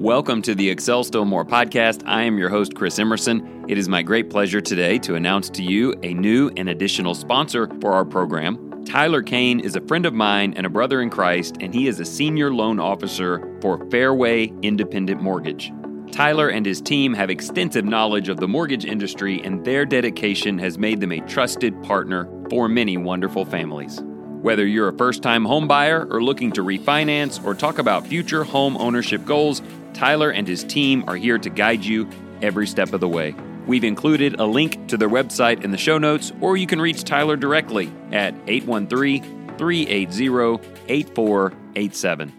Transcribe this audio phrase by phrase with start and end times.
[0.00, 2.02] Welcome to the Excel Still More podcast.
[2.06, 3.66] I am your host, Chris Emerson.
[3.68, 7.68] It is my great pleasure today to announce to you a new and additional sponsor
[7.82, 8.82] for our program.
[8.86, 12.00] Tyler Cain is a friend of mine and a brother in Christ, and he is
[12.00, 15.70] a senior loan officer for Fairway Independent Mortgage.
[16.10, 20.78] Tyler and his team have extensive knowledge of the mortgage industry, and their dedication has
[20.78, 24.00] made them a trusted partner for many wonderful families.
[24.42, 28.74] Whether you're a first time homebuyer or looking to refinance or talk about future home
[28.78, 29.60] ownership goals,
[29.92, 32.08] Tyler and his team are here to guide you
[32.40, 33.34] every step of the way.
[33.66, 37.04] We've included a link to their website in the show notes, or you can reach
[37.04, 42.32] Tyler directly at 813 380 8487.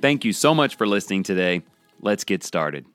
[0.00, 1.62] Thank you so much for listening today.
[2.00, 2.86] Let's get started.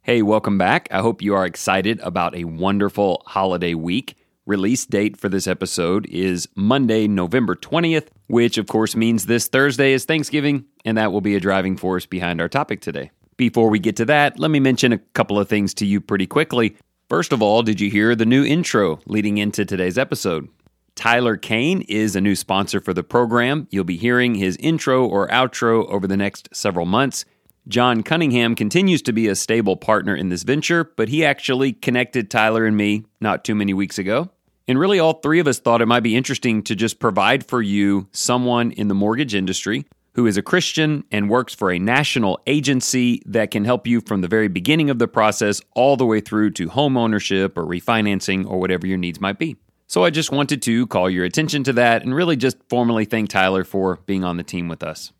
[0.00, 0.88] Hey, welcome back.
[0.90, 4.16] I hope you are excited about a wonderful holiday week.
[4.46, 9.92] Release date for this episode is Monday, November 20th, which of course means this Thursday
[9.92, 13.10] is Thanksgiving, and that will be a driving force behind our topic today.
[13.36, 16.28] Before we get to that, let me mention a couple of things to you pretty
[16.28, 16.76] quickly.
[17.08, 20.48] First of all, did you hear the new intro leading into today's episode?
[20.94, 23.66] Tyler Cain is a new sponsor for the program.
[23.72, 27.24] You'll be hearing his intro or outro over the next several months.
[27.66, 32.30] Jon Cunningham continues to be a stable partner in this venture, but he actually connected
[32.30, 34.30] Tyler and me not too many weeks ago.
[34.68, 37.62] And really, all three of us thought it might be interesting to just provide for
[37.62, 42.40] you someone in the mortgage industry who is a Christian and works for a national
[42.46, 46.20] agency that can help you from the very beginning of the process all the way
[46.20, 49.56] through to home ownership or refinancing or whatever your needs might be.
[49.86, 53.28] So I just wanted to call your attention to that and really just formally thank
[53.28, 55.12] Tyler for being on the team with us.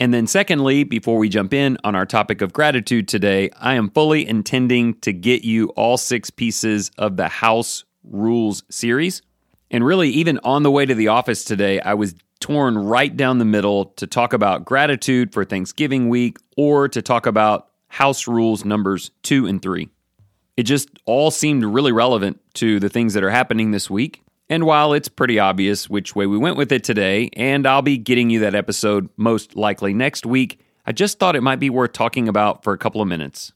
[0.00, 3.90] And then, secondly, before we jump in on our topic of gratitude today, I am
[3.90, 9.22] fully intending to get you all six pieces of the house Rules series.
[9.70, 13.38] And really, even on the way to the office today, I was torn right down
[13.38, 18.64] the middle to talk about gratitude for Thanksgiving week or to talk about house rules
[18.64, 19.88] numbers two and three.
[20.56, 24.22] It just all seemed really relevant to the things that are happening this week.
[24.48, 27.98] And while it's pretty obvious which way we went with it today, and I'll be
[27.98, 31.92] getting you that episode most likely next week, I just thought it might be worth
[31.92, 33.52] talking about for a couple of minutes.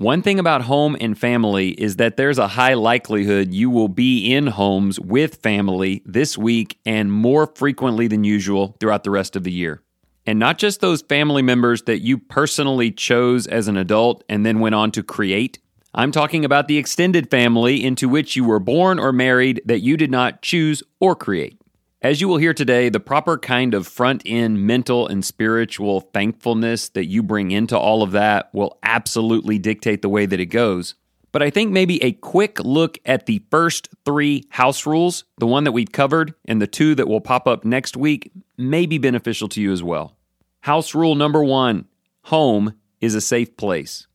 [0.00, 4.32] One thing about home and family is that there's a high likelihood you will be
[4.32, 9.44] in homes with family this week and more frequently than usual throughout the rest of
[9.44, 9.82] the year.
[10.24, 14.60] And not just those family members that you personally chose as an adult and then
[14.60, 15.58] went on to create.
[15.92, 19.98] I'm talking about the extended family into which you were born or married that you
[19.98, 21.59] did not choose or create.
[22.02, 26.88] As you will hear today, the proper kind of front end mental and spiritual thankfulness
[26.88, 30.94] that you bring into all of that will absolutely dictate the way that it goes.
[31.30, 35.64] But I think maybe a quick look at the first three house rules, the one
[35.64, 39.48] that we've covered, and the two that will pop up next week, may be beneficial
[39.50, 40.16] to you as well.
[40.60, 41.86] House rule number one
[42.22, 44.06] home is a safe place.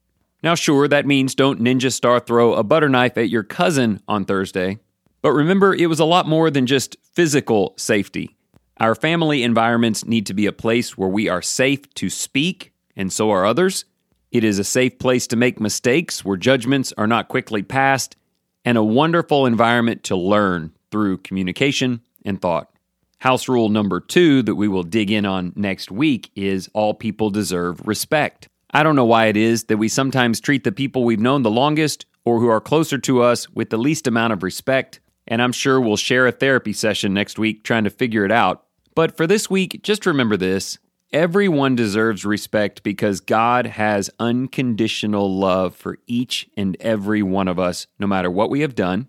[0.42, 4.26] Now, sure, that means don't ninja star throw a butter knife at your cousin on
[4.26, 4.80] Thursday,
[5.26, 8.38] but remember, it was a lot more than just physical safety.
[8.80, 13.12] Our family environments need to be a place where we are safe to speak, and
[13.12, 13.86] so are others.
[14.32, 18.16] It is a safe place to make mistakes where judgments are not quickly passed,
[18.64, 22.70] and a wonderful environment to learn through communication and thought.
[23.18, 27.32] House rule number two that we will dig in on next week is all people
[27.32, 28.48] deserve respect.
[28.76, 31.50] I don't know why it is that we sometimes treat the people we've known the
[31.50, 35.52] longest or who are closer to us with the least amount of respect and I'm
[35.52, 38.66] sure we'll share a therapy session next week trying to figure it out.
[38.96, 40.80] But for this week, just remember this
[41.12, 47.88] everyone deserves respect because God has unconditional love for each and every one of us,
[48.00, 49.08] no matter what we have done.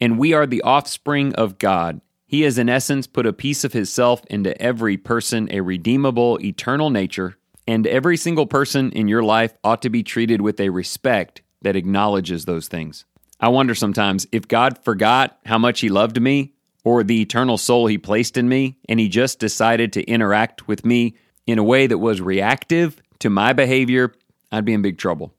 [0.00, 2.00] And we are the offspring of God.
[2.26, 6.90] He has, in essence, put a piece of Himself into every person, a redeemable, eternal
[6.90, 7.36] nature.
[7.66, 11.76] And every single person in your life ought to be treated with a respect that
[11.76, 13.04] acknowledges those things.
[13.40, 17.86] I wonder sometimes if God forgot how much He loved me or the eternal soul
[17.86, 21.16] He placed in me, and He just decided to interact with me
[21.46, 24.12] in a way that was reactive to my behavior,
[24.52, 25.34] I'd be in big trouble.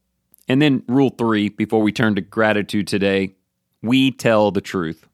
[0.48, 3.36] And then, rule three, before we turn to gratitude today,
[3.82, 5.08] we tell the truth.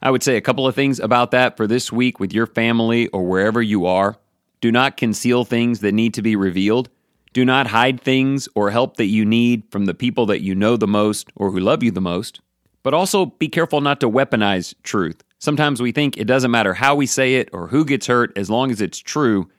[0.00, 3.08] I would say a couple of things about that for this week with your family
[3.08, 4.16] or wherever you are.
[4.60, 6.88] Do not conceal things that need to be revealed.
[7.32, 10.76] Do not hide things or help that you need from the people that you know
[10.76, 12.40] the most or who love you the most.
[12.82, 15.22] But also be careful not to weaponize truth.
[15.38, 18.50] Sometimes we think it doesn't matter how we say it or who gets hurt as
[18.50, 19.50] long as it's true.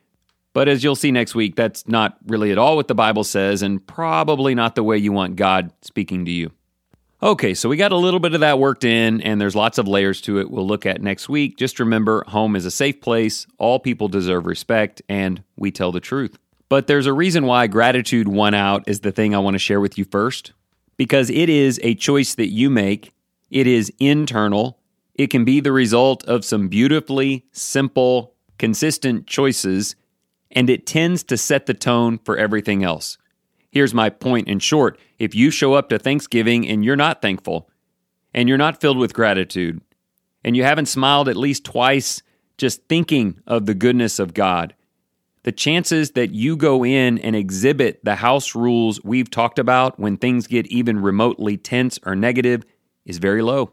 [0.52, 3.60] But as you'll see next week, that's not really at all what the Bible says,
[3.60, 6.52] and probably not the way you want God speaking to you.
[7.22, 9.88] Okay, so we got a little bit of that worked in, and there's lots of
[9.88, 11.56] layers to it we'll look at next week.
[11.56, 16.00] Just remember home is a safe place, all people deserve respect, and we tell the
[16.00, 16.38] truth.
[16.68, 19.80] But there's a reason why gratitude won out is the thing I want to share
[19.80, 20.52] with you first.
[20.96, 23.12] Because it is a choice that you make,
[23.50, 24.78] it is internal,
[25.14, 29.96] it can be the result of some beautifully simple, consistent choices,
[30.50, 33.18] and it tends to set the tone for everything else.
[33.70, 37.68] Here's my point in short if you show up to Thanksgiving and you're not thankful,
[38.32, 39.80] and you're not filled with gratitude,
[40.44, 42.22] and you haven't smiled at least twice
[42.56, 44.74] just thinking of the goodness of God,
[45.44, 50.16] the chances that you go in and exhibit the house rules we've talked about when
[50.16, 52.64] things get even remotely tense or negative
[53.04, 53.70] is very low.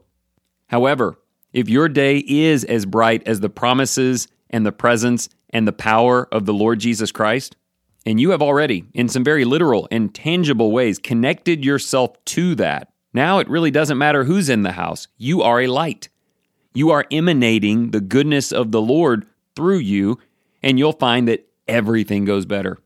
[0.67, 1.17] However,
[1.53, 6.27] if your day is as bright as the promises and the presence and the power
[6.31, 7.55] of the Lord Jesus Christ,
[8.05, 12.91] and you have already, in some very literal and tangible ways, connected yourself to that,
[13.13, 15.07] now it really doesn't matter who's in the house.
[15.17, 16.09] You are a light.
[16.73, 19.25] You are emanating the goodness of the Lord
[19.55, 20.17] through you,
[20.63, 22.77] and you'll find that everything goes better.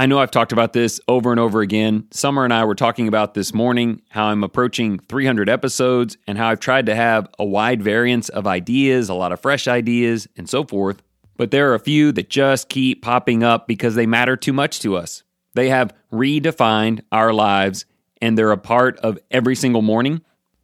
[0.00, 2.06] I know I've talked about this over and over again.
[2.10, 6.48] Summer and I were talking about this morning how I'm approaching 300 episodes and how
[6.48, 10.48] I've tried to have a wide variance of ideas, a lot of fresh ideas, and
[10.48, 11.02] so forth.
[11.36, 14.80] But there are a few that just keep popping up because they matter too much
[14.80, 15.22] to us.
[15.54, 17.84] They have redefined our lives
[18.20, 20.22] and they're a part of every single morning.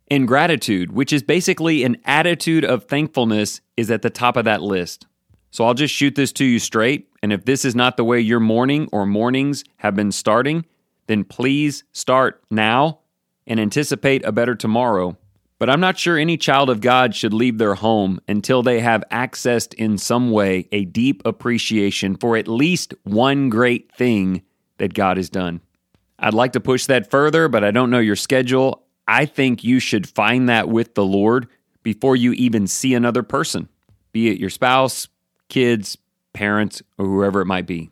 [0.08, 4.62] And gratitude, which is basically an attitude of thankfulness, is at the top of that
[4.62, 5.06] list.
[5.50, 7.08] So I'll just shoot this to you straight.
[7.25, 10.67] And if this is not the way your morning or mornings have been starting,
[11.06, 12.99] then please start now
[13.47, 15.17] and anticipate a better tomorrow.
[15.59, 19.05] But I'm not sure any child of God should leave their home until they have
[19.11, 24.43] accessed in some way a deep appreciation for at least one great thing
[24.76, 25.62] that God has done.
[26.19, 28.85] I'd like to push that further, but I don't know your schedule.
[29.09, 31.49] I think you should find that with the Lord
[31.82, 33.71] before you even see another person,
[34.12, 35.09] be it your spouse,
[35.49, 35.97] kids,
[36.34, 37.90] parents, or whoever it might be.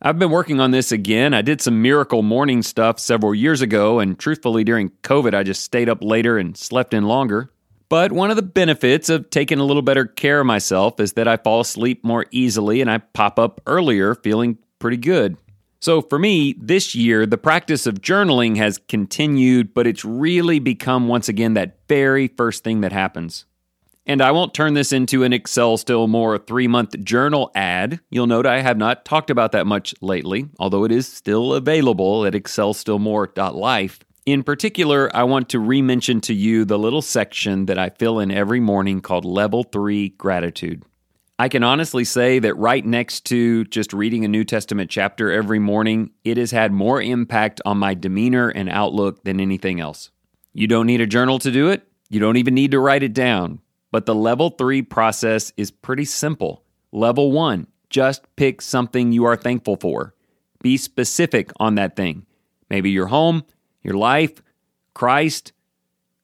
[0.00, 1.34] I've been working on this again.
[1.34, 5.64] I did some miracle morning stuff several years ago, and truthfully, during COVID, I just
[5.64, 7.50] stayed up later and slept in longer.
[7.88, 11.26] But one of the benefits of taking a little better care of myself is that
[11.26, 15.38] I fall asleep more easily and I pop up earlier feeling pretty good.
[15.80, 21.08] So for me, this year, the practice of journaling has continued, but it's really become
[21.08, 23.46] once again that very first thing that happens.
[24.08, 28.00] And I won't turn this into an Excel Still More three month journal ad.
[28.08, 32.24] You'll note I have not talked about that much lately, although it is still available
[32.24, 34.00] at excelstillmore.life.
[34.24, 38.30] In particular, I want to re-mention to you the little section that I fill in
[38.30, 40.84] every morning called Level 3 Gratitude.
[41.38, 45.58] I can honestly say that right next to just reading a New Testament chapter every
[45.58, 50.10] morning, it has had more impact on my demeanor and outlook than anything else.
[50.54, 51.86] You don't need a journal to do it.
[52.08, 53.60] You don't even need to write it down.
[53.90, 56.62] But the level three process is pretty simple.
[56.92, 60.14] Level one, just pick something you are thankful for.
[60.62, 62.26] Be specific on that thing.
[62.68, 63.44] Maybe your home,
[63.82, 64.42] your life,
[64.94, 65.52] Christ,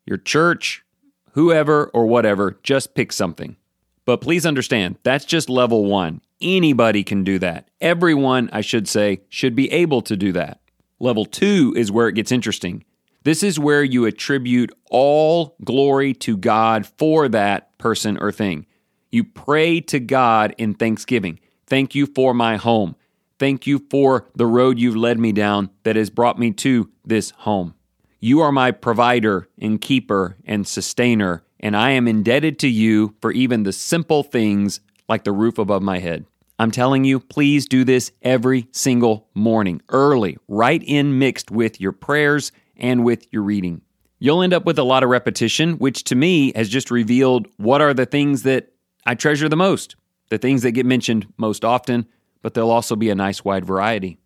[0.05, 0.84] your church,
[1.32, 3.56] whoever or whatever, just pick something.
[4.05, 6.20] But please understand, that's just level one.
[6.40, 7.69] Anybody can do that.
[7.81, 10.60] Everyone, I should say, should be able to do that.
[10.99, 12.84] Level two is where it gets interesting.
[13.25, 18.67] This is where you attribute all glory to God for that person or thing.
[19.11, 21.41] You pray to God in thanksgiving.
[21.67, 22.96] Thank you for my home.
[23.39, 27.31] Thank you for the road you've led me down that has brought me to this
[27.31, 27.75] home.
[28.20, 33.32] You are my provider and keeper and sustainer, and I am indebted to you for
[33.32, 36.27] even the simple things like the roof above my head.
[36.58, 41.93] I'm telling you, please do this every single morning, early, right in mixed with your
[41.93, 43.82] prayers and with your reading.
[44.19, 47.81] You'll end up with a lot of repetition, which to me has just revealed what
[47.81, 48.72] are the things that
[49.06, 49.96] I treasure the most,
[50.31, 52.06] the things that get mentioned most often,
[52.40, 54.19] but there'll also be a nice wide variety.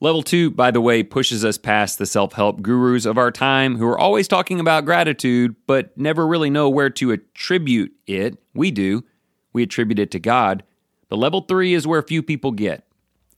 [0.00, 3.76] Level two, by the way, pushes us past the self help gurus of our time
[3.76, 8.38] who are always talking about gratitude, but never really know where to attribute it.
[8.54, 9.04] We do.
[9.52, 10.62] We attribute it to God.
[11.08, 12.86] But level three is where few people get.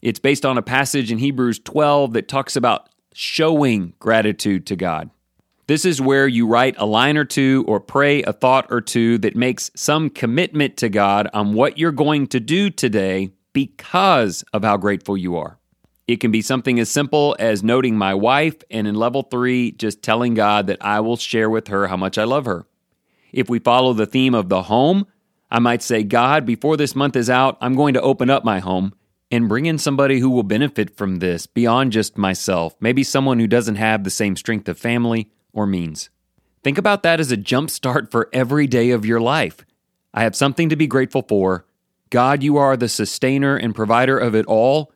[0.02, 2.88] It's based on a passage in Hebrews 12 that talks about
[3.20, 5.10] showing gratitude to God.
[5.66, 9.18] This is where you write a line or two or pray a thought or two
[9.18, 14.64] that makes some commitment to God on what you're going to do today because of
[14.64, 15.58] how grateful you are.
[16.08, 20.02] It can be something as simple as noting my wife, and in level three, just
[20.02, 22.64] telling God that I will share with her how much I love her.
[23.34, 25.06] If we follow the theme of the home,
[25.50, 28.60] I might say, God, before this month is out, I'm going to open up my
[28.60, 28.94] home
[29.30, 33.46] and bring in somebody who will benefit from this beyond just myself, maybe someone who
[33.46, 36.10] doesn't have the same strength of family or means.
[36.62, 39.64] Think about that as a jump start for every day of your life.
[40.12, 41.64] I have something to be grateful for.
[42.10, 44.92] God, you are the sustainer and provider of it all,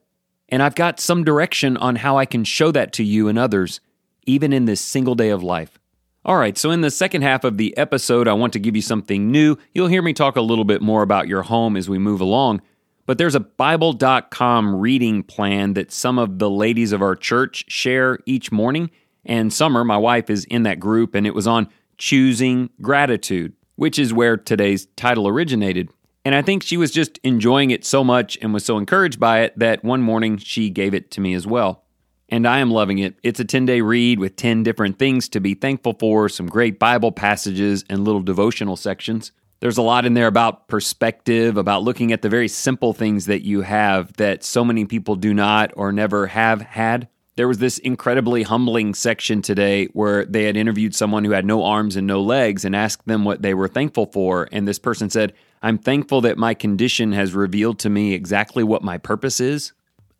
[0.48, 3.80] And I've got some direction on how I can show that to you and others,
[4.26, 5.78] even in this single day of life.
[6.24, 8.82] All right, so in the second half of the episode, I want to give you
[8.82, 9.56] something new.
[9.72, 12.62] You'll hear me talk a little bit more about your home as we move along.
[13.06, 18.18] But there's a Bible.com reading plan that some of the ladies of our church share
[18.26, 18.90] each morning.
[19.24, 21.68] And Summer, my wife, is in that group, and it was on
[21.98, 25.90] choosing gratitude, which is where today's title originated.
[26.24, 29.40] And I think she was just enjoying it so much and was so encouraged by
[29.40, 31.84] it that one morning she gave it to me as well
[32.28, 33.16] and I am loving it.
[33.22, 36.78] It's a 10 day read with 10 different things to be thankful for, some great
[36.78, 39.32] Bible passages, and little devotional sections.
[39.64, 43.46] There's a lot in there about perspective, about looking at the very simple things that
[43.46, 47.08] you have that so many people do not or never have had.
[47.36, 51.64] There was this incredibly humbling section today where they had interviewed someone who had no
[51.64, 54.50] arms and no legs and asked them what they were thankful for.
[54.52, 58.84] And this person said, I'm thankful that my condition has revealed to me exactly what
[58.84, 59.72] my purpose is.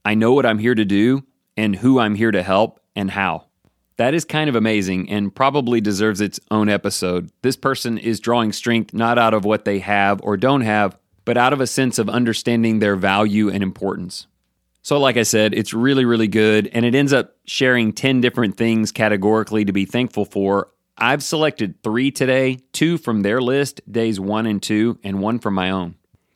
[0.06, 1.22] I know what I'm here to do,
[1.54, 3.48] and who I'm here to help and how.
[3.96, 7.30] That is kind of amazing and probably deserves its own episode.
[7.42, 11.36] This person is drawing strength not out of what they have or don't have, but
[11.36, 14.26] out of a sense of understanding their value and importance.
[14.82, 18.56] So, like I said, it's really, really good, and it ends up sharing 10 different
[18.56, 20.68] things categorically to be thankful for.
[20.98, 25.54] I've selected three today two from their list, days one and two, and one from
[25.54, 25.94] my own.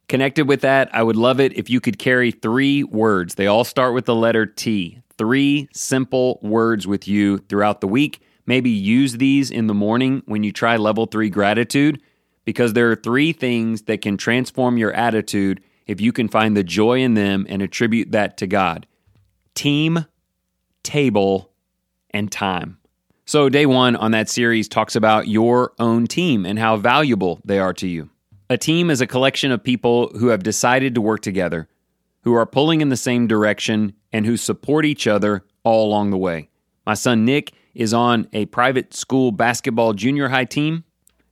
[0.08, 3.34] Connected with that, I would love it if you could carry three words.
[3.34, 8.22] They all start with the letter T three simple words with you throughout the week.
[8.46, 12.00] Maybe use these in the morning when you try level three gratitude,
[12.44, 16.64] because there are three things that can transform your attitude if you can find the
[16.64, 18.87] joy in them and attribute that to God
[19.54, 20.06] team,
[20.84, 21.50] table,
[22.10, 22.78] and time.
[23.26, 27.58] So, day one on that series talks about your own team and how valuable they
[27.58, 28.08] are to you.
[28.48, 31.68] A team is a collection of people who have decided to work together
[32.28, 36.18] who are pulling in the same direction and who support each other all along the
[36.18, 36.50] way.
[36.85, 40.85] My son Nick is on a private school basketball junior high team,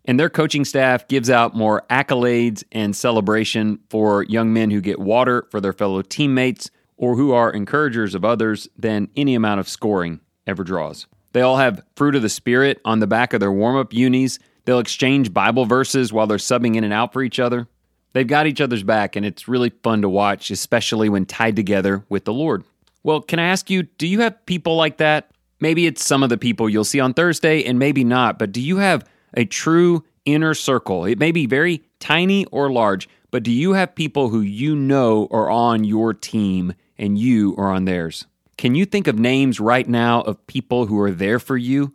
[0.07, 4.99] and their coaching staff gives out more accolades and celebration for young men who get
[4.99, 9.69] water for their fellow teammates or who are encouragers of others than any amount of
[9.69, 11.07] scoring ever draws.
[11.33, 14.38] They all have fruit of the Spirit on the back of their warm up unis.
[14.65, 17.69] They'll exchange Bible verses while they're subbing in and out for each other.
[18.16, 22.02] They've got each other's back, and it's really fun to watch, especially when tied together
[22.08, 22.64] with the Lord.
[23.02, 25.32] Well, can I ask you, do you have people like that?
[25.61, 28.62] Maybe it's some of the people you'll see on Thursday, and maybe not, but do
[28.62, 31.04] you have a true inner circle?
[31.04, 35.28] It may be very tiny or large, but do you have people who you know
[35.30, 38.25] are on your team and you are on theirs?
[38.56, 41.94] Can you think of names right now of people who are there for you,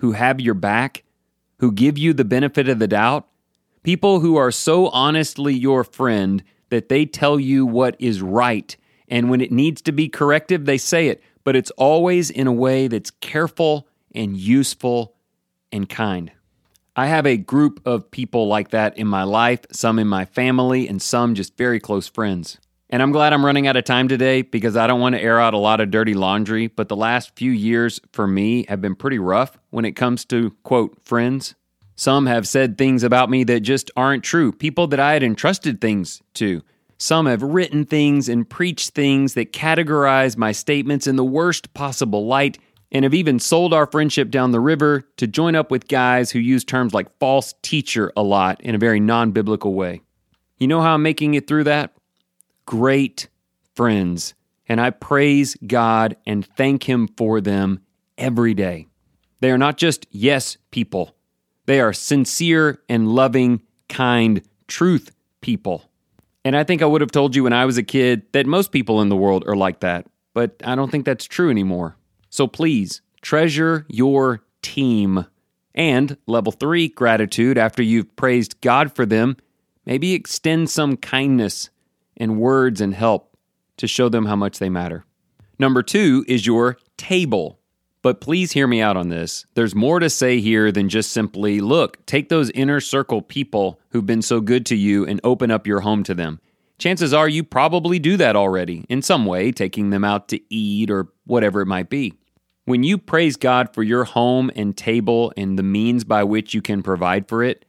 [0.00, 1.02] who have your back,
[1.60, 3.26] who give you the benefit of the doubt,
[3.86, 8.76] People who are so honestly your friend that they tell you what is right.
[9.06, 12.52] And when it needs to be corrective, they say it, but it's always in a
[12.52, 15.14] way that's careful and useful
[15.70, 16.32] and kind.
[16.96, 20.88] I have a group of people like that in my life, some in my family,
[20.88, 22.58] and some just very close friends.
[22.90, 25.38] And I'm glad I'm running out of time today because I don't want to air
[25.38, 28.96] out a lot of dirty laundry, but the last few years for me have been
[28.96, 31.54] pretty rough when it comes to, quote, friends.
[31.96, 35.80] Some have said things about me that just aren't true, people that I had entrusted
[35.80, 36.62] things to.
[36.98, 42.26] Some have written things and preached things that categorize my statements in the worst possible
[42.26, 42.58] light,
[42.92, 46.38] and have even sold our friendship down the river to join up with guys who
[46.38, 50.02] use terms like false teacher a lot in a very non biblical way.
[50.58, 51.94] You know how I'm making it through that?
[52.64, 53.28] Great
[53.74, 54.34] friends.
[54.68, 57.80] And I praise God and thank Him for them
[58.16, 58.86] every day.
[59.40, 61.15] They are not just yes people.
[61.66, 65.84] They are sincere and loving, kind, truth people.
[66.44, 68.70] And I think I would have told you when I was a kid that most
[68.70, 71.96] people in the world are like that, but I don't think that's true anymore.
[72.30, 75.26] So please treasure your team.
[75.74, 79.36] And level three, gratitude after you've praised God for them,
[79.84, 81.70] maybe extend some kindness
[82.16, 83.36] and words and help
[83.78, 85.04] to show them how much they matter.
[85.58, 87.58] Number two is your table.
[88.06, 89.46] But please hear me out on this.
[89.54, 94.06] There's more to say here than just simply look, take those inner circle people who've
[94.06, 96.38] been so good to you and open up your home to them.
[96.78, 100.88] Chances are you probably do that already in some way, taking them out to eat
[100.88, 102.14] or whatever it might be.
[102.64, 106.62] When you praise God for your home and table and the means by which you
[106.62, 107.64] can provide for it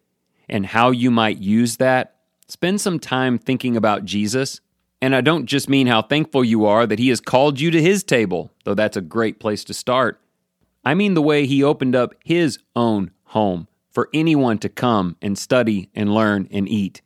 [0.47, 2.17] and how you might use that,
[2.47, 4.61] spend some time thinking about Jesus.
[5.01, 7.81] And I don't just mean how thankful you are that He has called you to
[7.81, 10.21] His table, though that's a great place to start.
[10.87, 15.37] I mean the way he opened up his own home for anyone to come and
[15.37, 17.01] study and learn and eat.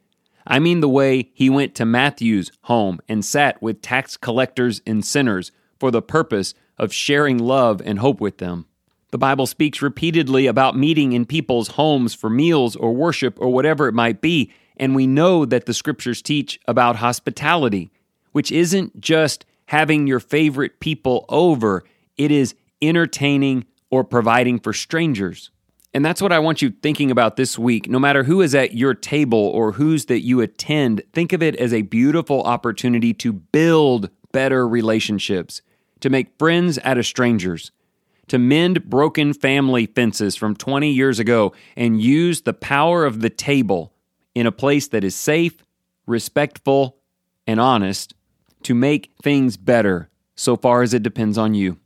[0.45, 5.03] I mean the way he went to Matthew's home and sat with tax collectors and
[5.03, 8.67] sinners for the purpose of sharing love and hope with them.
[9.09, 13.88] The Bible speaks repeatedly about meeting in people's homes for meals or worship or whatever
[13.88, 17.89] it might be, and we know that the scriptures teach about hospitality,
[18.31, 21.83] which isn't just having your favorite people over,
[22.15, 25.51] it is entertaining or providing for strangers.
[25.93, 27.89] And that's what I want you thinking about this week.
[27.89, 31.55] No matter who is at your table or whose that you attend, think of it
[31.57, 35.62] as a beautiful opportunity to build better relationships,
[36.00, 37.71] to make friends out of strangers,
[38.27, 43.29] to mend broken family fences from 20 years ago, and use the power of the
[43.29, 43.93] table
[44.33, 45.65] in a place that is safe,
[46.07, 46.95] respectful,
[47.45, 48.13] and honest
[48.63, 51.80] to make things better so far as it depends on you.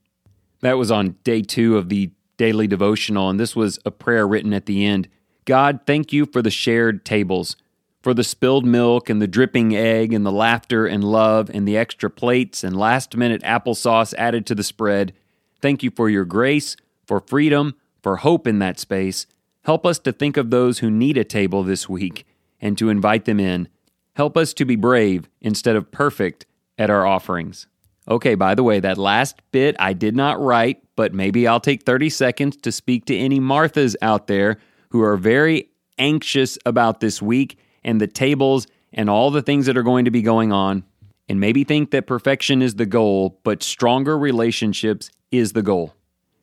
[0.65, 4.51] That was on day two of the daily devotional, and this was a prayer written
[4.51, 5.07] at the end.
[5.45, 7.55] God, thank you for the shared tables,
[8.01, 11.77] for the spilled milk and the dripping egg and the laughter and love and the
[11.77, 15.13] extra plates and last minute applesauce added to the spread.
[15.62, 19.27] Thank you for your grace, for freedom, for hope in that space.
[19.65, 22.25] Help us to think of those who need a table this week
[22.60, 23.67] and to invite them in.
[24.15, 27.67] Help us to be brave instead of perfect at our offerings.
[28.07, 31.83] Okay, by the way, that last bit I did not write, but maybe I'll take
[31.83, 34.57] 30 seconds to speak to any Marthas out there
[34.89, 39.75] who are very anxious about this week and the tables and all the things that
[39.75, 40.83] are going to be going on,
[41.27, 45.93] and maybe think that perfection is the goal, but stronger relationships is the goal.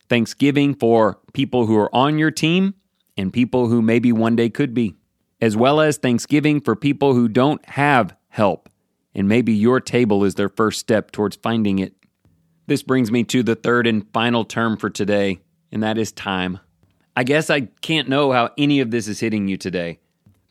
[0.09, 2.75] Thanksgiving for people who are on your team
[3.17, 4.95] and people who maybe one day could be,
[5.39, 8.69] as well as Thanksgiving for people who don't have help
[9.15, 11.93] and maybe your table is their first step towards finding it.
[12.67, 15.39] This brings me to the third and final term for today,
[15.71, 16.59] and that is time.
[17.15, 19.99] I guess I can't know how any of this is hitting you today.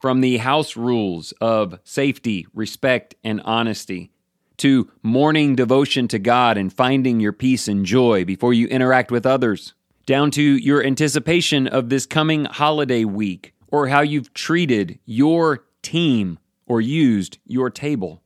[0.01, 4.11] From the house rules of safety, respect, and honesty,
[4.59, 9.27] to morning devotion to God and finding your peace and joy before you interact with
[9.27, 9.75] others,
[10.07, 16.39] down to your anticipation of this coming holiday week, or how you've treated your team
[16.67, 18.23] or used your table.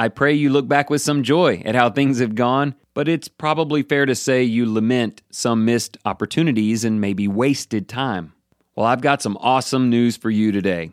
[0.00, 3.28] I pray you look back with some joy at how things have gone, but it's
[3.28, 8.32] probably fair to say you lament some missed opportunities and maybe wasted time.
[8.74, 10.92] Well, I've got some awesome news for you today.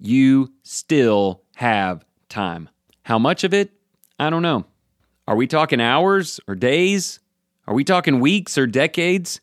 [0.00, 2.68] You still have time.
[3.04, 3.70] How much of it?
[4.18, 4.64] I don't know.
[5.28, 7.20] Are we talking hours or days?
[7.68, 9.40] Are we talking weeks or decades?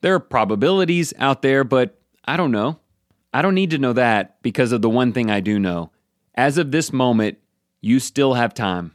[0.00, 2.80] There are probabilities out there, but I don't know.
[3.34, 5.90] I don't need to know that because of the one thing I do know.
[6.34, 7.36] As of this moment,
[7.86, 8.92] you still have time.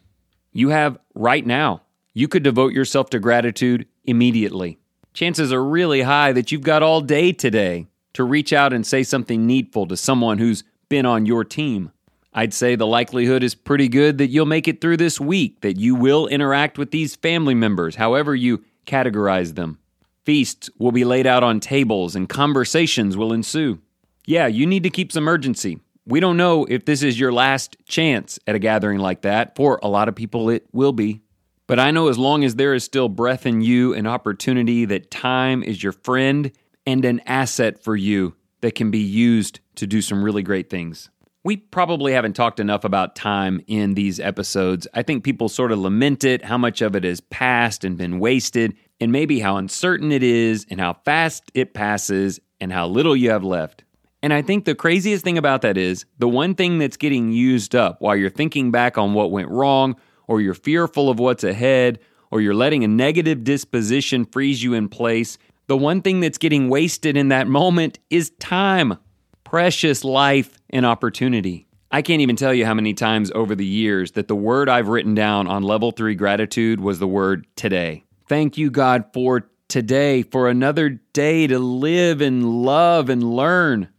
[0.52, 1.84] You have right now.
[2.14, 4.80] You could devote yourself to gratitude immediately.
[5.14, 9.04] Chances are really high that you've got all day today to reach out and say
[9.04, 11.92] something needful to someone who's been on your team.
[12.34, 15.78] I'd say the likelihood is pretty good that you'll make it through this week, that
[15.78, 19.80] you will interact with these family members, however you categorize them.
[20.26, 23.80] Feasts will be laid out on tables and conversations will ensue.
[24.26, 25.80] Yeah, you need to keep some urgency.
[26.12, 29.56] We don't know if this is your last chance at a gathering like that.
[29.56, 31.22] For a lot of people, it will be.
[31.68, 35.10] But I know as long as there is still breath in you and opportunity, that
[35.10, 36.52] time is your friend
[36.86, 41.10] and an asset for you that can be used to do some really great things.
[41.46, 44.90] We probably haven't talked enough about time in these episodes.
[44.94, 48.20] I think people sort of lament it, how much of it has passed and been
[48.20, 53.16] wasted, and maybe how uncertain it is, and how fast it passes, and how little
[53.16, 53.86] you have left.
[54.24, 57.76] And I think the craziest thing about that is the one thing that's getting used
[57.76, 59.96] up while you're thinking back on what went wrong,
[60.28, 64.88] or you're fearful of what's ahead, or you're letting a negative disposition freeze you in
[64.88, 68.98] place, the one thing that's getting wasted in that moment is time,
[69.44, 71.68] precious life, and opportunity.
[71.92, 74.88] I can't even tell you how many times over the years that the word I've
[74.88, 78.06] written down on level three gratitude was the word today.
[78.28, 83.90] Thank you, God, for today, for another day to live and love and learn.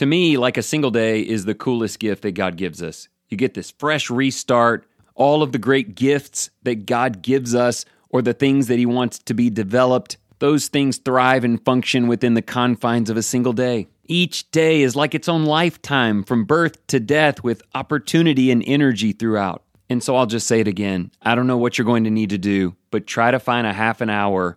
[0.00, 3.08] To me, like a single day is the coolest gift that God gives us.
[3.28, 8.22] You get this fresh restart, all of the great gifts that God gives us, or
[8.22, 10.16] the things that He wants to be developed.
[10.38, 13.88] Those things thrive and function within the confines of a single day.
[14.06, 19.12] Each day is like its own lifetime from birth to death with opportunity and energy
[19.12, 19.64] throughout.
[19.90, 21.10] And so I'll just say it again.
[21.20, 23.74] I don't know what you're going to need to do, but try to find a
[23.74, 24.56] half an hour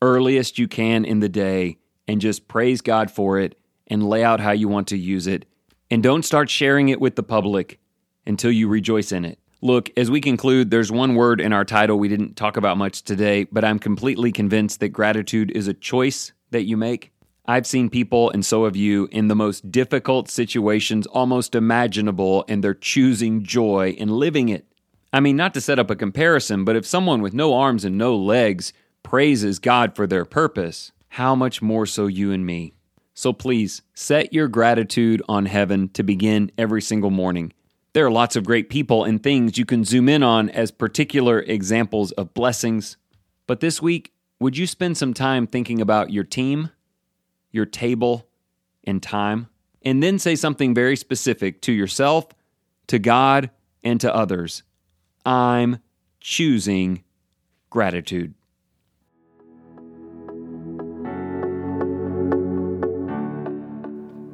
[0.00, 3.54] earliest you can in the day and just praise God for it
[3.88, 5.46] and lay out how you want to use it.
[5.90, 7.80] And don't start sharing it with the public
[8.26, 9.38] until you rejoice in it.
[9.60, 13.02] Look, as we conclude, there's one word in our title we didn't talk about much
[13.02, 17.12] today, but I'm completely convinced that gratitude is a choice that you make.
[17.46, 22.62] I've seen people, and so have you, in the most difficult situations almost imaginable, and
[22.62, 24.66] they're choosing joy and living it.
[25.12, 27.96] I mean, not to set up a comparison, but if someone with no arms and
[27.96, 32.74] no legs praises God for their purpose, how much more so you and me?
[33.18, 37.52] So please set your gratitude on heaven to begin every single morning.
[37.92, 41.40] There are lots of great people and things you can zoom in on as particular
[41.40, 42.96] examples of blessings.
[43.48, 46.70] But this week, would you spend some time thinking about your team,
[47.50, 48.28] your table,
[48.84, 49.48] and time?
[49.82, 52.28] And then say something very specific to yourself,
[52.86, 53.50] to God,
[53.82, 54.62] and to others.
[55.26, 55.78] I'm
[56.20, 57.02] choosing
[57.68, 58.34] gratitude.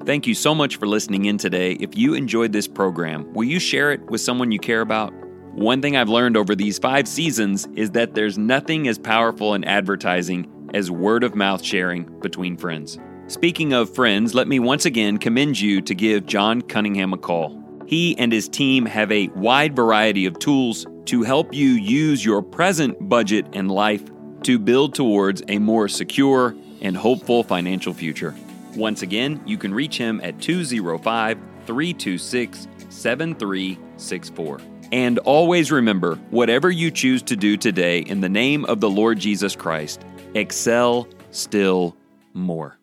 [0.06, 1.72] Thank you so much for listening in today.
[1.80, 5.14] If you enjoyed this program, will you share it with someone you care about?
[5.54, 9.64] One thing I've learned over these five seasons is that there's nothing as powerful in
[9.64, 12.98] advertising as word of mouth sharing between friends.
[13.28, 17.58] Speaking of friends, let me once again commend you to give Jon Cunningham a call.
[17.86, 22.42] He and his team have a wide variety of tools to help you use your
[22.42, 24.02] present budget and life
[24.42, 28.34] to build towards a more secure and hopeful financial future.
[28.76, 34.60] Once again, you can reach him at 205 326 7364.
[34.92, 39.18] And always remember whatever you choose to do today in the name of the Lord
[39.18, 41.96] Jesus Christ, excel still
[42.32, 42.78] more.